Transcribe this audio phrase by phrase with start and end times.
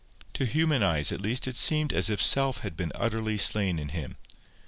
[0.33, 3.89] To human eyes, at least, it seemed as if self had been utterly slain in
[3.89, 4.17] him.